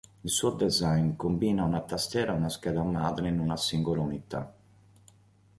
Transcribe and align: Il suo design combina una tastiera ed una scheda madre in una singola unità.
Il 0.21 0.31
suo 0.31 0.49
design 0.49 1.15
combina 1.15 1.63
una 1.63 1.81
tastiera 1.81 2.31
ed 2.31 2.39
una 2.39 2.49
scheda 2.49 2.81
madre 2.81 3.27
in 3.27 3.37
una 3.37 3.55
singola 3.55 4.01
unità. 4.01 4.51